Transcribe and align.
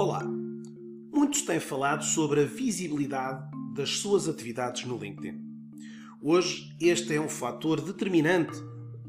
Olá! 0.00 0.24
Muitos 1.12 1.42
têm 1.42 1.60
falado 1.60 2.02
sobre 2.04 2.40
a 2.40 2.46
visibilidade 2.46 3.46
das 3.74 3.98
suas 3.98 4.26
atividades 4.28 4.86
no 4.86 4.96
LinkedIn. 4.96 5.38
Hoje, 6.22 6.74
este 6.80 7.14
é 7.14 7.20
um 7.20 7.28
fator 7.28 7.82
determinante, 7.82 8.58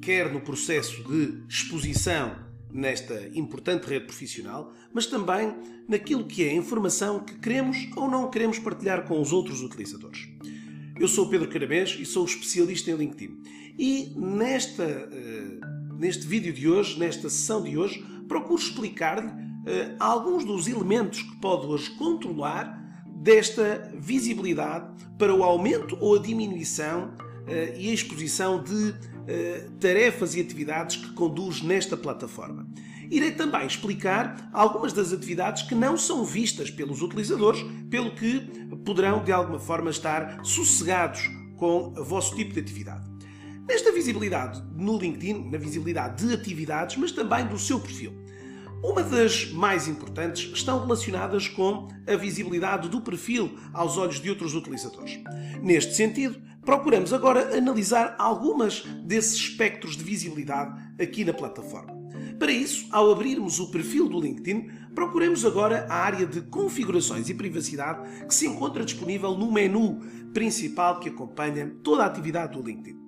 quer 0.02 0.34
no 0.34 0.42
processo 0.42 1.02
de 1.06 1.46
exposição 1.48 2.36
nesta 2.70 3.32
importante 3.34 3.88
rede 3.88 4.06
profissional, 4.06 4.74
mas 4.94 5.06
também 5.06 5.56
naquilo 5.88 6.26
que 6.26 6.44
é 6.44 6.50
a 6.50 6.56
informação 6.56 7.22
que 7.22 7.40
queremos 7.40 7.78
ou 7.96 8.12
não 8.12 8.30
queremos 8.30 8.60
partilhar 8.60 9.08
com 9.08 9.22
os 9.22 9.32
outros 9.32 9.62
utilizadores. 9.62 10.28
Eu 11.00 11.08
sou 11.08 11.30
Pedro 11.30 11.48
Carabés 11.48 11.98
e 12.02 12.06
sou 12.06 12.26
especialista 12.26 12.92
em 12.92 12.96
LinkedIn. 12.96 13.42
E 13.80 14.14
nesta, 14.18 14.84
uh, 14.84 15.96
neste 15.96 16.28
vídeo 16.28 16.52
de 16.52 16.68
hoje, 16.68 17.00
nesta 17.00 17.30
sessão 17.30 17.64
de 17.64 17.78
hoje, 17.78 18.06
procuro 18.28 18.62
explicar-lhe 18.62 19.51
alguns 20.00 20.44
dos 20.44 20.68
elementos 20.68 21.22
que 21.22 21.36
pode 21.38 21.68
hoje 21.68 21.92
controlar 21.92 22.82
desta 23.22 23.92
visibilidade 24.00 24.88
para 25.18 25.34
o 25.34 25.44
aumento 25.44 25.96
ou 26.02 26.16
a 26.16 26.20
diminuição 26.20 27.14
uh, 27.48 27.78
e 27.78 27.92
a 27.92 27.94
exposição 27.94 28.64
de 28.64 28.74
uh, 28.74 29.72
tarefas 29.80 30.36
e 30.36 30.42
atividades 30.42 30.96
que 30.96 31.14
conduz 31.14 31.62
nesta 31.62 31.96
plataforma. 31.96 32.68
Irei 33.12 33.32
também 33.32 33.68
explicar 33.68 34.50
algumas 34.52 34.92
das 34.94 35.14
atividades 35.14 35.64
que 35.64 35.76
não 35.76 35.98
são 35.98 36.26
vistas 36.26 36.72
pelos 36.72 37.02
utilizadores, 37.04 37.64
pelo 37.90 38.16
que 38.16 38.40
poderão 38.86 39.24
de 39.24 39.32
alguma 39.32 39.60
forma 39.60 39.92
estar 39.92 40.44
sossegados 40.44 41.30
com 41.58 41.94
o 41.96 42.04
vosso 42.04 42.36
tipo 42.36 42.54
de 42.54 42.62
atividade. 42.62 43.08
Nesta 43.68 43.92
visibilidade 43.92 44.64
no 44.76 44.98
LinkedIn, 44.98 45.52
na 45.52 45.58
visibilidade 45.58 46.26
de 46.26 46.34
atividades, 46.34 46.96
mas 46.98 47.12
também 47.12 47.46
do 47.46 47.60
seu 47.60 47.80
perfil. 47.80 48.14
Uma 48.84 49.04
das 49.04 49.52
mais 49.52 49.88
importantes 49.88 50.52
estão 50.54 50.80
relacionadas 50.80 51.48
com 51.48 51.88
a 52.08 52.16
visibilidade 52.16 52.90
do 52.90 53.00
perfil 53.00 53.58
aos 53.72 53.96
olhos 53.96 54.20
de 54.20 54.28
outros 54.30 54.56
utilizadores. 54.56 55.20
Neste 55.62 55.94
sentido, 55.94 56.42
procuramos 56.66 57.14
agora 57.14 57.56
analisar 57.56 58.16
algumas 58.18 58.82
desses 59.06 59.36
espectros 59.36 59.96
de 59.96 60.04
visibilidade 60.04 60.82
aqui 61.00 61.24
na 61.24 61.32
plataforma. 61.32 61.94
Para 62.40 62.52
isso, 62.52 62.88
ao 62.92 63.12
abrirmos 63.12 63.60
o 63.60 63.70
perfil 63.70 64.10
do 64.10 64.20
LinkedIn, 64.20 64.68
procuremos 64.96 65.46
agora 65.46 65.86
a 65.88 65.96
área 65.96 66.26
de 66.26 66.42
configurações 66.42 67.30
e 67.30 67.36
privacidade 67.36 68.26
que 68.26 68.34
se 68.34 68.48
encontra 68.48 68.84
disponível 68.84 69.38
no 69.38 69.52
menu 69.52 70.00
principal 70.34 71.00
que 71.00 71.10
acompanha 71.10 71.72
toda 71.84 72.02
a 72.02 72.08
atividade 72.08 72.54
do 72.54 72.66
LinkedIn. 72.66 73.00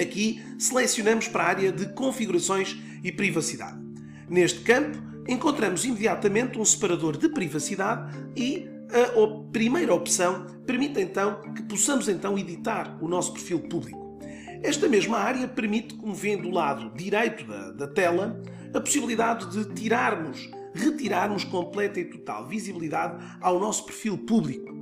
Aqui 0.00 0.42
selecionamos 0.58 1.28
para 1.28 1.44
a 1.44 1.48
área 1.48 1.72
de 1.72 1.92
configurações 1.92 2.76
e 3.02 3.12
privacidade. 3.12 3.87
Neste 4.28 4.60
campo, 4.60 4.98
encontramos 5.28 5.84
imediatamente 5.84 6.58
um 6.58 6.64
separador 6.64 7.16
de 7.16 7.28
privacidade 7.28 8.14
e 8.36 8.68
a 8.90 9.50
primeira 9.52 9.92
opção 9.92 10.46
permite 10.66 11.00
então 11.00 11.42
que 11.54 11.62
possamos 11.62 12.08
então 12.08 12.38
editar 12.38 12.98
o 13.02 13.08
nosso 13.08 13.32
perfil 13.32 13.60
público. 13.60 14.18
Esta 14.62 14.88
mesma 14.88 15.18
área 15.18 15.46
permite, 15.46 15.94
como 15.94 16.14
vê 16.14 16.36
do 16.36 16.50
lado 16.50 16.90
direito 16.96 17.44
da, 17.46 17.70
da 17.72 17.86
tela, 17.86 18.42
a 18.74 18.80
possibilidade 18.80 19.46
de 19.50 19.74
tirarmos, 19.74 20.50
retirarmos 20.74 21.44
completa 21.44 22.00
e 22.00 22.04
total 22.04 22.46
visibilidade 22.48 23.22
ao 23.40 23.60
nosso 23.60 23.84
perfil 23.84 24.18
público. 24.18 24.76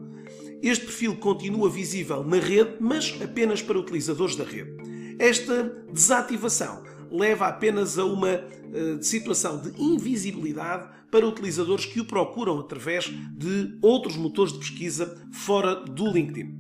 Este 0.63 0.87
perfil 0.87 1.17
continua 1.17 1.69
visível 1.69 2.25
na 2.25 2.39
rede, 2.39 2.77
mas 2.81 3.17
apenas 3.23 3.61
para 3.61 3.79
utilizadores 3.79 4.35
da 4.35 4.45
rede. 4.45 4.75
Esta 5.19 5.65
desativação 5.93 6.83
leva 7.11 7.47
apenas 7.47 7.99
a 7.99 8.05
uma 8.05 8.35
uh, 8.35 9.03
situação 9.03 9.61
de 9.61 9.81
invisibilidade 9.81 10.89
para 11.11 11.27
utilizadores 11.27 11.85
que 11.87 12.01
o 12.01 12.05
procuram 12.05 12.59
através 12.59 13.05
de 13.05 13.79
outros 13.81 14.17
motores 14.17 14.53
de 14.53 14.59
pesquisa 14.59 15.17
fora 15.33 15.77
do 15.77 16.11
LinkedIn. 16.11 16.55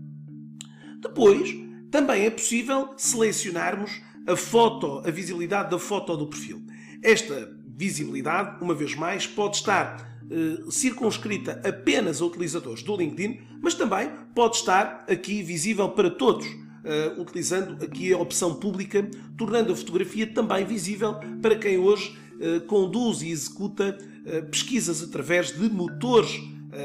Depois, 1.00 1.54
também 1.90 2.24
é 2.24 2.30
possível 2.30 2.94
selecionarmos 2.96 3.90
a 4.26 4.36
foto, 4.36 5.02
a 5.06 5.10
visibilidade 5.10 5.70
da 5.70 5.78
foto 5.78 6.16
do 6.16 6.26
perfil. 6.26 6.62
Esta 7.02 7.54
visibilidade, 7.66 8.62
uma 8.62 8.74
vez 8.74 8.94
mais, 8.94 9.26
pode 9.26 9.56
estar 9.56 10.18
uh, 10.24 10.70
circunscrita 10.70 11.60
apenas 11.64 12.20
a 12.20 12.24
utilizadores 12.24 12.82
do 12.82 12.96
LinkedIn, 12.96 13.40
mas 13.60 13.74
também 13.74 14.10
pode 14.34 14.56
estar 14.56 15.04
aqui 15.08 15.42
visível 15.42 15.88
para 15.90 16.10
todos 16.10 16.46
uh, 16.86 17.20
utilizando 17.20 17.82
aqui 17.84 18.12
a 18.12 18.18
opção 18.18 18.54
pública, 18.54 19.08
tornando 19.36 19.72
a 19.72 19.76
fotografia 19.76 20.26
também 20.26 20.64
visível 20.64 21.16
para 21.42 21.56
quem 21.56 21.76
hoje 21.76 22.16
uh, 22.34 22.60
conduz 22.66 23.22
e 23.22 23.30
executa 23.30 23.98
uh, 23.98 24.46
pesquisas 24.48 25.02
através 25.02 25.52
de 25.52 25.68
motores 25.68 26.30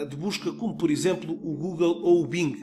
de 0.09 0.15
busca, 0.15 0.53
como 0.53 0.77
por 0.77 0.89
exemplo 0.89 1.33
o 1.43 1.53
Google 1.53 1.99
ou 2.01 2.23
o 2.23 2.27
Bing. 2.27 2.55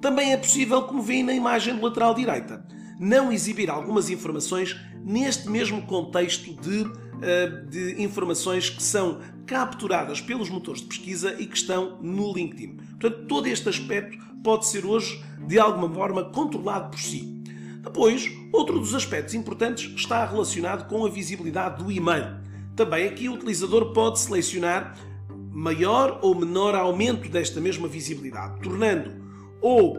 Também 0.00 0.32
é 0.32 0.36
possível, 0.38 0.80
como 0.84 1.02
vêem 1.02 1.22
na 1.22 1.34
imagem 1.34 1.76
do 1.76 1.82
lateral 1.82 2.14
direita, 2.14 2.66
não 2.98 3.30
exibir 3.30 3.68
algumas 3.68 4.08
informações 4.08 4.74
neste 5.04 5.50
mesmo 5.50 5.82
contexto 5.82 6.54
de, 6.54 6.84
de 7.68 8.02
informações 8.02 8.70
que 8.70 8.82
são 8.82 9.20
capturadas 9.44 10.18
pelos 10.18 10.48
motores 10.48 10.80
de 10.80 10.86
pesquisa 10.86 11.36
e 11.38 11.46
que 11.46 11.56
estão 11.58 11.98
no 12.00 12.32
LinkedIn. 12.32 12.76
Portanto, 12.98 13.26
todo 13.26 13.46
este 13.46 13.68
aspecto 13.68 14.16
pode 14.46 14.66
ser 14.66 14.86
hoje, 14.86 15.20
de 15.44 15.58
alguma 15.58 15.92
forma, 15.92 16.22
controlado 16.22 16.90
por 16.90 17.00
si. 17.00 17.42
Depois, 17.82 18.30
outro 18.52 18.78
dos 18.78 18.94
aspectos 18.94 19.34
importantes 19.34 19.92
está 19.96 20.24
relacionado 20.24 20.88
com 20.88 21.04
a 21.04 21.10
visibilidade 21.10 21.82
do 21.82 21.90
e-mail. 21.90 22.38
Também 22.76 23.08
aqui 23.08 23.28
o 23.28 23.32
utilizador 23.32 23.92
pode 23.92 24.20
selecionar 24.20 24.96
maior 25.50 26.20
ou 26.22 26.32
menor 26.32 26.76
aumento 26.76 27.28
desta 27.28 27.60
mesma 27.60 27.88
visibilidade, 27.88 28.60
tornando 28.62 29.16
ou 29.60 29.98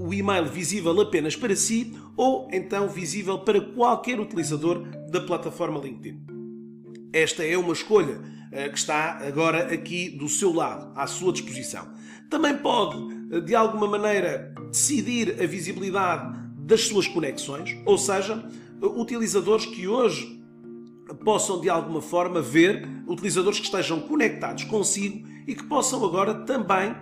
o 0.00 0.14
e-mail 0.14 0.46
visível 0.46 0.98
apenas 0.98 1.36
para 1.36 1.54
si 1.54 1.94
ou 2.16 2.48
então 2.50 2.88
visível 2.88 3.40
para 3.40 3.60
qualquer 3.60 4.18
utilizador 4.18 4.86
da 5.10 5.20
plataforma 5.20 5.78
LinkedIn. 5.78 6.18
Esta 7.12 7.44
é 7.44 7.58
uma 7.58 7.74
escolha 7.74 8.22
eh, 8.52 8.70
que 8.70 8.78
está 8.78 9.18
agora 9.18 9.70
aqui 9.70 10.08
do 10.08 10.30
seu 10.30 10.50
lado, 10.50 10.98
à 10.98 11.06
sua 11.06 11.30
disposição. 11.30 11.92
Também 12.30 12.56
pode, 12.56 12.96
de 13.40 13.54
alguma 13.54 13.86
maneira, 13.86 14.54
decidir 14.70 15.40
a 15.42 15.46
visibilidade 15.46 16.38
das 16.58 16.82
suas 16.82 17.06
conexões, 17.08 17.76
ou 17.84 17.96
seja, 17.96 18.44
eh, 18.80 18.86
utilizadores 18.86 19.66
que 19.66 19.88
hoje 19.88 20.40
possam 21.24 21.60
de 21.60 21.68
alguma 21.68 22.00
forma 22.00 22.40
ver, 22.40 22.88
utilizadores 23.06 23.58
que 23.58 23.66
estejam 23.66 24.00
conectados 24.00 24.64
consigo 24.64 25.26
e 25.46 25.54
que 25.54 25.64
possam 25.64 26.04
agora 26.04 26.34
também 26.34 26.94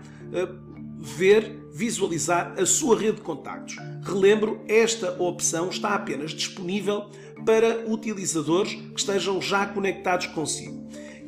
ver, 1.01 1.61
visualizar 1.73 2.55
a 2.59 2.67
sua 2.67 2.99
rede 2.99 3.17
de 3.17 3.23
contactos. 3.23 3.77
Relembro, 4.03 4.61
esta 4.69 5.13
opção 5.23 5.69
está 5.69 5.95
apenas 5.95 6.33
disponível 6.33 7.11
para 7.45 7.87
utilizadores 7.87 8.75
que 8.75 9.01
estejam 9.01 9.41
já 9.41 9.67
conectados 9.67 10.27
consigo 10.27 10.80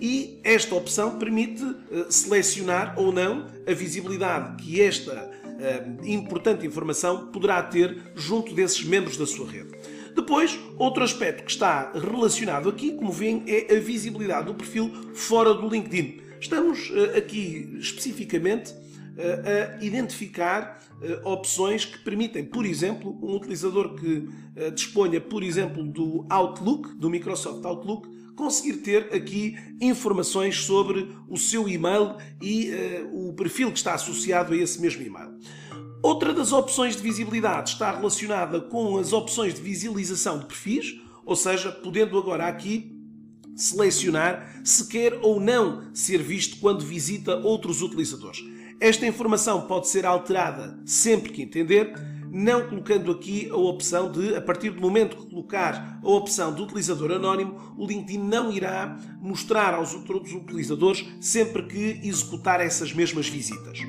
e 0.03 0.41
esta 0.43 0.75
opção 0.75 1.17
permite 1.17 1.63
uh, 1.63 2.11
selecionar 2.11 2.99
ou 2.99 3.13
não 3.13 3.47
a 3.65 3.73
visibilidade 3.73 4.61
que 4.61 4.83
esta 4.83 5.31
uh, 5.31 6.05
importante 6.05 6.67
informação 6.67 7.29
poderá 7.29 7.63
ter 7.63 8.11
junto 8.17 8.53
desses 8.53 8.83
membros 8.83 9.17
da 9.17 9.25
sua 9.25 9.49
rede. 9.49 9.71
Depois, 10.13 10.59
outro 10.77 11.05
aspecto 11.05 11.45
que 11.45 11.53
está 11.53 11.93
relacionado 11.93 12.69
aqui, 12.69 12.95
como 12.95 13.13
veem, 13.13 13.45
é 13.47 13.77
a 13.77 13.81
visibilidade 13.81 14.47
do 14.47 14.55
perfil 14.55 14.91
fora 15.15 15.55
do 15.55 15.69
LinkedIn. 15.69 16.21
Estamos 16.41 16.91
uh, 16.91 17.17
aqui 17.17 17.77
especificamente 17.79 18.75
a 19.15 19.85
identificar 19.85 20.81
opções 21.23 21.85
que 21.85 21.99
permitem, 21.99 22.47
por 22.47 22.65
exemplo, 22.65 23.15
um 23.23 23.37
utilizador 23.37 23.95
que 23.95 24.27
disponha, 24.75 25.21
por 25.21 25.43
exemplo, 25.43 25.85
do 25.85 26.25
Outlook, 26.31 26.95
do 26.95 27.11
Microsoft 27.11 27.63
Outlook, 27.63 28.09
conseguir 28.37 28.79
ter 28.79 29.15
aqui 29.15 29.57
informações 29.81 30.65
sobre 30.65 31.09
o 31.29 31.37
seu 31.37 31.69
e-mail 31.69 32.17
e 32.41 32.71
uh, 32.71 33.29
o 33.29 33.33
perfil 33.35 33.71
que 33.71 33.79
está 33.79 33.95
associado 33.95 34.53
a 34.53 34.57
esse 34.57 34.81
mesmo 34.81 35.03
e-mail. 35.03 35.39
Outra 36.03 36.35
das 36.35 36.53
opções 36.53 36.97
de 36.97 37.03
visibilidade 37.03 37.71
está 37.71 37.93
relacionada 37.93 38.61
com 38.61 38.99
as 38.99 39.13
opções 39.13 39.55
de 39.55 39.61
visualização 39.61 40.41
de 40.41 40.47
perfis, 40.47 41.01
ou 41.25 41.37
seja, 41.37 41.71
podendo 41.71 42.19
agora 42.19 42.49
aqui 42.49 42.93
selecionar 43.55 44.61
se 44.65 44.89
quer 44.89 45.19
ou 45.23 45.39
não 45.39 45.95
ser 45.95 46.23
visto 46.23 46.59
quando 46.59 46.85
visita 46.85 47.37
outros 47.37 47.83
utilizadores. 47.83 48.41
Esta 48.81 49.07
informação 49.07 49.69
pode 49.69 49.89
ser 49.89 50.05
alterada 50.05 50.77
sempre 50.85 51.31
que 51.31 51.43
entender 51.43 51.95
não 52.33 52.67
colocando 52.67 53.13
aqui 53.13 53.51
a 53.51 53.57
opção 53.57 54.11
de, 54.11 54.35
a 54.35 54.41
partir 54.41 54.71
do 54.71 54.81
momento 54.81 55.19
que 55.19 55.27
colocar 55.27 56.01
a 56.03 56.09
opção 56.09 56.55
de 56.55 56.63
utilizador 56.63 57.13
anónimo, 57.13 57.75
o 57.77 57.87
LinkedIn 57.87 58.19
não 58.19 58.51
irá 58.51 58.99
mostrar 59.21 59.75
aos 59.75 59.93
outros 59.95 60.33
utilizadores 60.33 61.07
sempre 61.21 61.65
que 61.65 62.01
executar 62.03 62.61
essas 62.63 62.95
mesmas 62.95 63.29
visitas. 63.29 63.81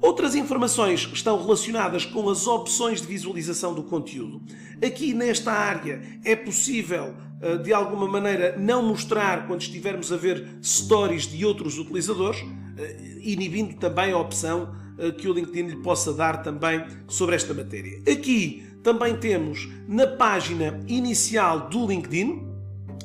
Outras 0.00 0.36
informações 0.36 1.08
estão 1.12 1.42
relacionadas 1.42 2.04
com 2.04 2.28
as 2.28 2.46
opções 2.46 3.00
de 3.00 3.08
visualização 3.08 3.74
do 3.74 3.82
conteúdo. 3.82 4.40
Aqui 4.84 5.12
nesta 5.12 5.50
área 5.50 6.00
é 6.24 6.36
possível 6.36 7.14
eh, 7.40 7.56
de 7.56 7.72
alguma 7.72 8.06
maneira 8.06 8.56
não 8.56 8.82
mostrar 8.82 9.46
quando 9.48 9.62
estivermos 9.62 10.12
a 10.12 10.16
ver 10.16 10.46
stories 10.62 11.26
de 11.26 11.44
outros 11.44 11.78
utilizadores, 11.78 12.38
eh, 12.76 13.18
inibindo 13.22 13.74
também 13.76 14.12
a 14.12 14.18
opção 14.18 14.83
que 15.18 15.28
o 15.28 15.32
LinkedIn 15.32 15.68
lhe 15.68 15.76
possa 15.76 16.12
dar 16.12 16.42
também 16.42 16.84
sobre 17.08 17.34
esta 17.34 17.52
matéria. 17.52 18.00
Aqui 18.10 18.64
também 18.82 19.16
temos 19.16 19.68
na 19.88 20.06
página 20.06 20.80
inicial 20.86 21.68
do 21.68 21.86
LinkedIn, 21.86 22.42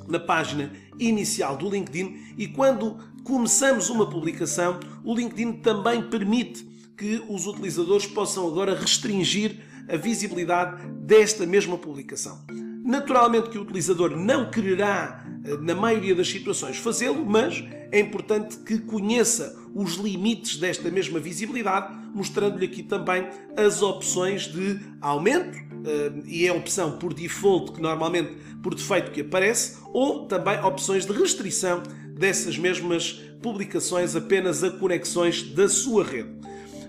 na 0.08 0.20
página 0.20 0.72
inicial 1.00 1.56
do 1.56 1.70
LinkedIn, 1.70 2.34
e 2.38 2.48
quando 2.48 2.98
começamos 3.24 3.90
uma 3.90 4.10
publicação, 4.10 4.80
o 5.04 5.16
LinkedIn 5.16 5.54
também 5.54 6.02
permite 6.04 6.68
que 6.98 7.24
os 7.30 7.48
utilizadores 7.48 8.06
possam 8.06 8.46
agora 8.46 8.76
restringir 8.76 9.60
a 9.88 9.96
visibilidade 9.96 10.86
desta 10.88 11.46
mesma 11.46 11.78
publicação. 11.78 12.40
Naturalmente 12.84 13.50
que 13.50 13.58
o 13.58 13.62
utilizador 13.62 14.16
não 14.18 14.52
quererá, 14.52 15.26
eh, 15.26 15.29
na 15.62 15.74
maioria 15.74 16.16
das 16.16 16.30
situações, 16.30 16.78
fazê-lo, 16.78 17.26
mas 17.26 17.64
é 17.92 18.00
importante 18.00 18.58
que 18.58 18.78
conheça 18.80 19.58
os 19.74 19.96
limites 19.96 20.58
desta 20.58 20.90
mesma 20.90 21.20
visibilidade, 21.20 21.94
mostrando-lhe 22.14 22.66
aqui 22.66 22.84
também 22.84 23.28
as 23.56 23.82
opções 23.82 24.44
de 24.44 24.80
aumento, 25.00 25.58
eh, 25.86 26.12
e 26.26 26.46
é 26.46 26.50
a 26.50 26.54
opção 26.54 26.98
por 26.98 27.14
default, 27.14 27.72
que 27.72 27.82
normalmente 27.82 28.36
por 28.62 28.76
defeito 28.76 29.12
que 29.12 29.22
aparece, 29.22 29.78
ou 29.94 30.26
também 30.26 30.60
opções 30.64 31.06
de 31.06 31.14
restrição 31.14 31.82
dessas 32.14 32.58
mesmas 32.58 33.14
publicações 33.42 34.16
apenas 34.16 34.64
a 34.64 34.72
conexões 34.72 35.44
da 35.44 35.70
sua 35.70 36.04
rede. 36.04 36.30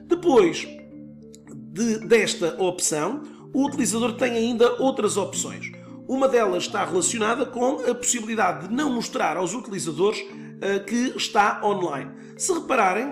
Depois 0.06 0.67
de, 1.55 1.99
desta 2.06 2.61
opção, 2.61 3.23
o 3.55 3.67
utilizador 3.67 4.14
tem 4.14 4.32
ainda 4.32 4.82
outras 4.82 5.17
opções. 5.17 5.70
Uma 6.10 6.26
delas 6.26 6.64
está 6.64 6.84
relacionada 6.84 7.46
com 7.46 7.88
a 7.88 7.94
possibilidade 7.94 8.66
de 8.66 8.74
não 8.74 8.90
mostrar 8.90 9.36
aos 9.36 9.54
utilizadores 9.54 10.18
uh, 10.18 10.84
que 10.84 11.14
está 11.16 11.60
online. 11.62 12.10
Se 12.36 12.52
repararem, 12.52 13.06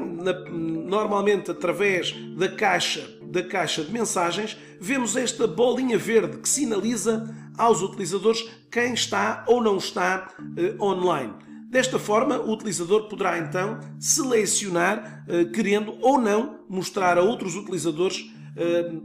normalmente 0.52 1.48
através 1.48 2.12
da 2.36 2.48
caixa, 2.48 3.08
da 3.22 3.40
caixa 3.44 3.84
de 3.84 3.92
mensagens, 3.92 4.58
vemos 4.80 5.14
esta 5.14 5.46
bolinha 5.46 5.96
verde 5.96 6.38
que 6.38 6.48
sinaliza 6.48 7.32
aos 7.56 7.82
utilizadores 7.82 8.50
quem 8.68 8.94
está 8.94 9.44
ou 9.46 9.62
não 9.62 9.76
está 9.76 10.34
uh, 10.40 10.84
online. 10.84 11.34
Desta 11.70 12.00
forma, 12.00 12.40
o 12.40 12.52
utilizador 12.52 13.08
poderá 13.08 13.38
então 13.38 13.78
selecionar, 14.00 15.24
uh, 15.28 15.48
querendo 15.52 15.96
ou 16.00 16.20
não 16.20 16.64
mostrar 16.68 17.16
a 17.16 17.22
outros 17.22 17.54
utilizadores 17.54 18.28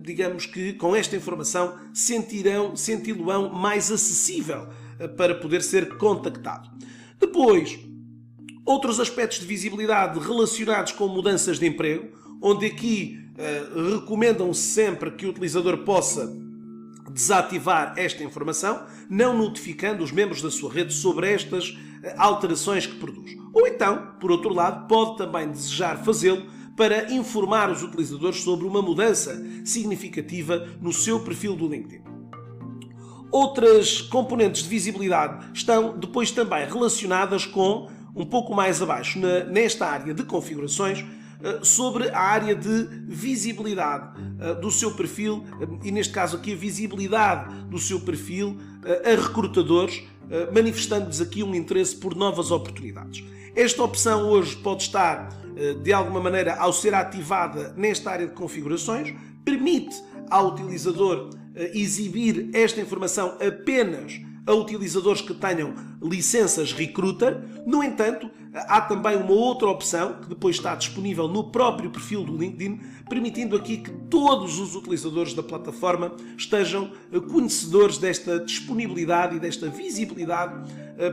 digamos 0.01 0.45
que 0.45 0.73
com 0.73 0.95
esta 0.95 1.15
informação 1.15 1.77
sentirão, 1.93 2.75
senti-lo-ão 2.75 3.53
mais 3.53 3.91
acessível 3.91 4.67
eh, 4.99 5.07
para 5.07 5.35
poder 5.35 5.61
ser 5.61 5.97
contactado. 5.97 6.69
Depois, 7.19 7.79
outros 8.65 8.99
aspectos 8.99 9.39
de 9.39 9.45
visibilidade 9.45 10.19
relacionados 10.19 10.91
com 10.91 11.07
mudanças 11.07 11.59
de 11.59 11.67
emprego, 11.67 12.09
onde 12.41 12.65
aqui 12.65 13.19
uh, 13.37 13.99
recomendam 13.99 14.53
sempre 14.53 15.11
que 15.11 15.25
o 15.25 15.29
utilizador 15.29 15.77
possa 15.79 16.35
desativar 17.09 17.93
esta 17.95 18.23
informação, 18.23 18.85
não 19.09 19.37
notificando 19.37 20.03
os 20.03 20.11
membros 20.11 20.41
da 20.41 20.49
sua 20.49 20.71
rede 20.71 20.93
sobre 20.93 21.31
estas 21.31 21.77
eh, 22.03 22.15
alterações 22.17 22.85
que 22.85 22.95
produz. 22.95 23.37
Ou 23.53 23.67
então, 23.67 24.13
por 24.19 24.31
outro 24.31 24.53
lado, 24.53 24.87
pode 24.87 25.17
também 25.17 25.49
desejar 25.49 26.03
fazê-lo 26.03 26.43
para 26.75 27.11
informar 27.13 27.71
os 27.71 27.83
utilizadores 27.83 28.41
sobre 28.41 28.65
uma 28.65 28.81
mudança 28.81 29.43
significativa 29.63 30.67
no 30.81 30.91
seu 30.91 31.19
perfil 31.19 31.55
do 31.55 31.67
LinkedIn. 31.67 32.03
Outras 33.31 34.01
componentes 34.01 34.63
de 34.63 34.69
visibilidade 34.69 35.51
estão 35.53 35.97
depois 35.97 36.31
também 36.31 36.67
relacionadas 36.67 37.45
com, 37.45 37.89
um 38.15 38.25
pouco 38.25 38.53
mais 38.53 38.81
abaixo, 38.81 39.19
nesta 39.19 39.87
área 39.87 40.13
de 40.13 40.23
configurações, 40.23 41.03
eh, 41.43 41.59
sobre 41.61 42.09
a 42.09 42.19
área 42.19 42.55
de 42.55 42.87
visibilidade 43.05 44.17
eh, 44.39 44.55
do 44.55 44.71
seu 44.71 44.95
perfil, 44.95 45.43
eh, 45.59 45.67
e 45.83 45.91
neste 45.91 46.13
caso 46.13 46.37
aqui 46.37 46.53
a 46.53 46.55
visibilidade 46.55 47.65
do 47.65 47.77
seu 47.77 47.99
perfil 47.99 48.57
a 48.85 49.21
recrutadores, 49.21 50.03
manifestando-lhes 50.53 51.21
aqui 51.21 51.41
um 51.41 51.55
interesse 51.55 51.95
por 51.95 52.15
novas 52.15 52.51
oportunidades. 52.51 53.23
Esta 53.55 53.81
opção 53.81 54.29
hoje 54.29 54.57
pode 54.57 54.83
estar 54.83 55.29
de 55.81 55.93
alguma 55.93 56.19
maneira, 56.19 56.55
ao 56.55 56.73
ser 56.73 56.93
ativada 56.93 57.73
nesta 57.75 58.11
área 58.11 58.27
de 58.27 58.33
configurações, 58.33 59.13
permite 59.43 59.95
ao 60.29 60.47
utilizador 60.47 61.29
eh, 61.55 61.71
exibir 61.75 62.49
esta 62.53 62.81
informação 62.81 63.37
apenas 63.39 64.19
a 64.45 64.53
utilizadores 64.53 65.21
que 65.21 65.33
tenham 65.33 65.73
licenças 66.01 66.73
Recruiter. 66.73 67.41
No 67.65 67.83
entanto, 67.83 68.29
há 68.53 68.81
também 68.81 69.15
uma 69.15 69.31
outra 69.31 69.67
opção 69.69 70.15
que 70.21 70.29
depois 70.29 70.55
está 70.55 70.75
disponível 70.75 71.27
no 71.27 71.51
próprio 71.51 71.89
perfil 71.89 72.23
do 72.23 72.37
LinkedIn, 72.37 72.79
permitindo 73.09 73.55
aqui 73.55 73.77
que 73.77 73.91
todos 74.09 74.59
os 74.59 74.75
utilizadores 74.75 75.33
da 75.33 75.43
plataforma 75.43 76.15
estejam 76.37 76.91
eh, 77.11 77.19
conhecedores 77.19 77.97
desta 77.97 78.39
disponibilidade 78.39 79.37
e 79.37 79.39
desta 79.39 79.69
visibilidade 79.69 80.69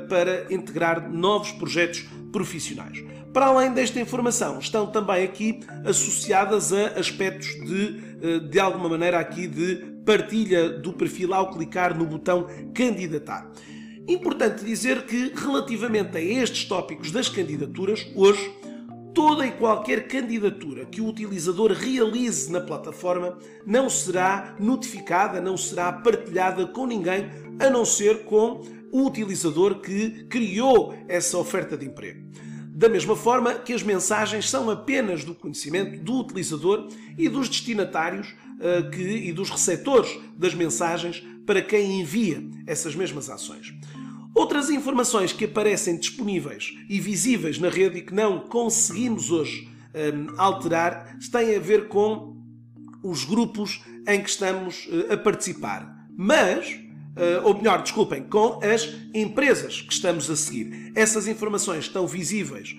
para 0.08 0.52
integrar 0.52 1.10
novos 1.10 1.52
projetos 1.52 2.04
profissionais. 2.30 3.02
Para 3.32 3.46
além 3.46 3.72
desta 3.72 4.00
informação, 4.00 4.58
estão 4.58 4.86
também 4.86 5.24
aqui 5.24 5.60
associadas 5.84 6.72
a 6.72 6.98
aspectos 6.98 7.48
de, 7.64 8.00
eh, 8.22 8.38
de 8.40 8.58
alguma 8.58 8.88
maneira, 8.88 9.20
aqui 9.20 9.46
de 9.46 9.89
partilha 10.04 10.68
do 10.68 10.92
perfil 10.92 11.34
ao 11.34 11.50
clicar 11.50 11.96
no 11.96 12.06
botão 12.06 12.46
candidatar. 12.74 13.50
Importante 14.08 14.64
dizer 14.64 15.04
que, 15.06 15.32
relativamente 15.34 16.16
a 16.16 16.20
estes 16.20 16.64
tópicos 16.64 17.10
das 17.10 17.28
candidaturas, 17.28 18.10
hoje, 18.16 18.50
toda 19.14 19.46
e 19.46 19.52
qualquer 19.52 20.08
candidatura 20.08 20.84
que 20.86 21.00
o 21.00 21.06
utilizador 21.06 21.72
realize 21.72 22.50
na 22.50 22.60
plataforma 22.60 23.38
não 23.66 23.88
será 23.88 24.56
notificada, 24.58 25.40
não 25.40 25.56
será 25.56 25.92
partilhada 25.92 26.66
com 26.66 26.86
ninguém, 26.86 27.28
a 27.58 27.68
não 27.68 27.84
ser 27.84 28.24
com 28.24 28.62
o 28.90 29.06
utilizador 29.06 29.80
que 29.80 30.24
criou 30.24 30.94
essa 31.08 31.38
oferta 31.38 31.76
de 31.76 31.86
emprego. 31.86 32.28
Da 32.70 32.88
mesma 32.88 33.14
forma 33.14 33.54
que 33.54 33.72
as 33.74 33.82
mensagens 33.82 34.48
são 34.48 34.70
apenas 34.70 35.22
do 35.22 35.34
conhecimento 35.34 36.02
do 36.02 36.18
utilizador 36.18 36.88
e 37.18 37.28
dos 37.28 37.48
destinatários 37.48 38.34
que, 38.92 39.02
e 39.02 39.32
dos 39.32 39.50
receptores 39.50 40.18
das 40.36 40.54
mensagens 40.54 41.22
para 41.46 41.62
quem 41.62 42.00
envia 42.00 42.42
essas 42.66 42.94
mesmas 42.94 43.28
ações. 43.28 43.74
Outras 44.34 44.70
informações 44.70 45.32
que 45.32 45.44
aparecem 45.44 45.98
disponíveis 45.98 46.74
e 46.88 47.00
visíveis 47.00 47.58
na 47.58 47.68
rede 47.68 47.98
e 47.98 48.02
que 48.02 48.14
não 48.14 48.40
conseguimos 48.40 49.30
hoje 49.30 49.68
um, 49.92 50.28
eh, 50.28 50.34
alterar 50.38 51.18
têm 51.32 51.56
a 51.56 51.58
ver 51.58 51.88
com 51.88 52.36
os 53.02 53.24
grupos 53.24 53.82
em 54.06 54.22
que 54.22 54.30
estamos 54.30 54.86
uh, 54.86 55.14
a 55.14 55.16
participar. 55.16 56.06
Mas 56.16 56.78
uh, 57.16 57.44
ou 57.44 57.56
melhor, 57.56 57.82
desculpem, 57.82 58.22
com 58.22 58.60
as 58.62 58.88
empresas 59.14 59.80
que 59.80 59.92
estamos 59.92 60.30
a 60.30 60.36
seguir. 60.36 60.92
Essas 60.94 61.26
informações 61.26 61.84
estão 61.84 62.06
visíveis 62.06 62.76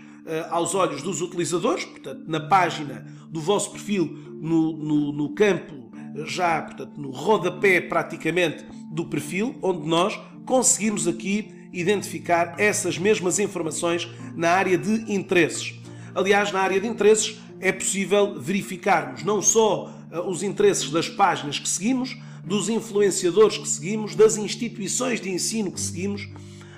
aos 0.50 0.76
olhos 0.76 1.02
dos 1.02 1.22
utilizadores, 1.22 1.86
portanto, 1.86 2.24
na 2.28 2.40
página 2.40 3.06
do 3.30 3.40
vosso 3.40 3.72
perfil, 3.72 4.06
no, 4.42 4.78
no, 4.78 5.12
no 5.12 5.30
campo 5.34 5.92
já, 6.26 6.62
portanto, 6.62 7.00
no 7.00 7.12
rodapé 7.12 7.82
praticamente 7.82 8.66
do 8.92 9.06
perfil, 9.06 9.56
onde 9.62 9.88
nós 9.88 10.20
conseguimos 10.46 11.08
aqui 11.08 11.52
identificar 11.72 12.56
essas 12.58 12.98
mesmas 12.98 13.40
informações 13.40 14.10
na 14.36 14.50
área 14.52 14.78
de 14.78 15.12
interesses. 15.12 15.80
Aliás, 16.14 16.52
na 16.52 16.60
área 16.60 16.80
de 16.80 16.88
interesses 16.88 17.40
é 17.60 17.72
possível 17.72 18.40
verificarmos 18.40 19.24
não 19.24 19.42
só 19.42 19.94
uh, 20.12 20.30
os 20.30 20.44
interesses 20.44 20.90
das 20.90 21.08
páginas 21.08 21.58
que 21.58 21.70
seguimos, 21.70 22.18
dos 22.44 22.68
influenciadores 22.68 23.58
que 23.58 23.70
seguimos, 23.70 24.16
das 24.16 24.36
instituições 24.36 25.22
de 25.22 25.30
ensino 25.30 25.72
que 25.72 25.80
seguimos, 25.80 26.28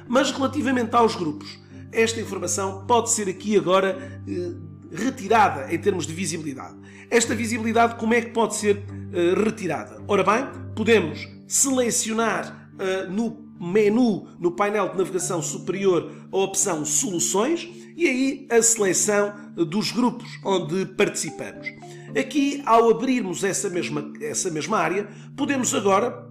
mas 0.07 0.29
relativamente 0.29 0.93
aos 0.95 1.15
grupos, 1.15 1.57
esta 1.93 2.19
informação 2.19 2.85
pode 2.85 3.11
ser 3.11 3.29
aqui 3.29 3.57
agora 3.57 4.21
eh, 4.27 4.51
retirada 4.91 5.73
em 5.73 5.77
termos 5.77 6.05
de 6.05 6.13
visibilidade. 6.13 6.75
Esta 7.09 7.35
visibilidade, 7.35 7.95
como 7.95 8.13
é 8.13 8.21
que 8.21 8.31
pode 8.31 8.55
ser 8.55 8.83
eh, 9.13 9.33
retirada? 9.43 10.01
Ora 10.07 10.23
bem, 10.23 10.47
podemos 10.75 11.27
selecionar 11.47 12.69
eh, 12.79 13.05
no 13.07 13.43
menu, 13.59 14.27
no 14.39 14.51
painel 14.51 14.89
de 14.89 14.97
navegação 14.97 15.41
superior, 15.41 16.11
a 16.31 16.37
opção 16.37 16.83
Soluções 16.83 17.69
e 17.95 18.07
aí 18.07 18.47
a 18.49 18.61
seleção 18.61 19.33
dos 19.55 19.91
grupos 19.91 20.27
onde 20.43 20.85
participamos. 20.85 21.67
Aqui, 22.19 22.61
ao 22.65 22.89
abrirmos 22.89 23.43
essa 23.43 23.69
mesma, 23.69 24.11
essa 24.21 24.49
mesma 24.51 24.77
área, 24.77 25.07
podemos 25.35 25.73
agora 25.73 26.27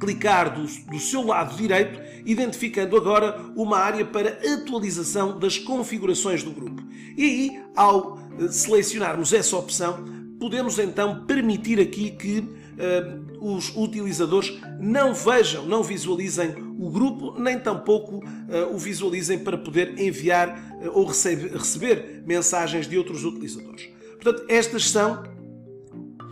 clicar 0.00 0.54
do, 0.54 0.66
do 0.90 0.98
seu 0.98 1.24
lado 1.26 1.56
direito, 1.56 2.00
identificando 2.24 2.96
agora 2.96 3.38
uma 3.56 3.78
área 3.78 4.04
para 4.04 4.38
atualização 4.54 5.38
das 5.38 5.58
configurações 5.58 6.42
do 6.42 6.50
grupo. 6.50 6.82
E 7.16 7.22
aí, 7.22 7.62
ao 7.76 8.18
eh, 8.38 8.48
selecionarmos 8.48 9.32
essa 9.32 9.56
opção, 9.56 10.04
podemos 10.38 10.78
então 10.78 11.24
permitir 11.24 11.80
aqui 11.80 12.10
que 12.10 12.38
uh, 12.40 13.54
os 13.54 13.74
utilizadores 13.76 14.60
não 14.80 15.14
vejam, 15.14 15.66
não 15.66 15.82
visualizem 15.82 16.54
o 16.78 16.90
grupo, 16.90 17.38
nem 17.38 17.58
tampouco 17.58 18.16
uh, 18.16 18.74
o 18.74 18.78
visualizem 18.78 19.38
para 19.38 19.56
poder 19.56 19.98
enviar 19.98 20.80
uh, 20.82 20.90
ou 20.92 21.06
receber, 21.06 21.52
receber 21.52 22.22
mensagens 22.26 22.86
de 22.86 22.98
outros 22.98 23.24
utilizadores. 23.24 23.88
Portanto, 24.20 24.44
estas 24.48 24.90
são 24.90 25.22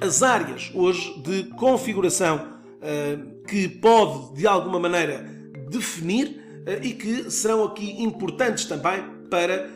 as 0.01 0.23
áreas 0.23 0.71
hoje 0.75 1.21
de 1.23 1.45
configuração 1.55 2.53
que 3.47 3.69
pode, 3.69 4.35
de 4.35 4.45
alguma 4.45 4.81
maneira, 4.81 5.32
definir 5.73 6.41
e 6.83 6.93
que 6.93 7.31
serão 7.31 7.65
aqui 7.65 8.03
importantes 8.03 8.65
também 8.67 9.03
para 9.31 9.71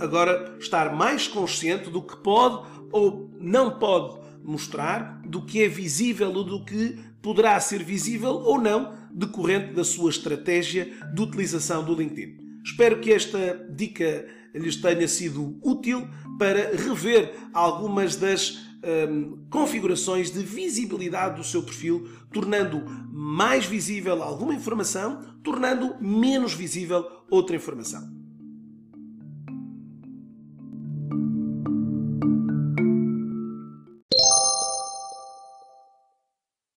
agora 0.00 0.56
estar 0.60 0.94
mais 0.94 1.26
consciente 1.26 1.90
do 1.90 2.02
que 2.02 2.16
pode 2.18 2.68
ou 2.92 3.30
não 3.40 3.78
pode 3.78 4.18
mostrar, 4.44 5.20
do 5.26 5.42
que 5.42 5.62
é 5.62 5.68
visível 5.68 6.32
ou 6.32 6.44
do 6.44 6.64
que 6.64 6.98
poderá 7.22 7.58
ser 7.60 7.82
visível 7.82 8.30
ou 8.30 8.60
não, 8.60 8.94
decorrente 9.12 9.72
da 9.72 9.84
sua 9.84 10.10
estratégia 10.10 10.90
de 11.14 11.22
utilização 11.22 11.84
do 11.84 11.94
LinkedIn. 11.94 12.38
Espero 12.64 13.00
que 13.00 13.12
esta 13.12 13.66
dica 13.70 14.26
lhes 14.54 14.76
tenha 14.76 15.06
sido 15.06 15.58
útil 15.62 16.08
para 16.38 16.76
rever 16.76 17.34
algumas 17.52 18.16
das 18.16 18.69
hum, 18.82 19.46
configurações 19.50 20.30
de 20.30 20.42
visibilidade 20.42 21.36
do 21.36 21.44
seu 21.44 21.62
perfil, 21.62 22.08
tornando 22.32 22.82
mais 23.10 23.66
visível 23.66 24.22
alguma 24.22 24.54
informação, 24.54 25.22
tornando 25.42 25.96
menos 26.00 26.54
visível 26.54 27.04
outra 27.30 27.56
informação. 27.56 28.19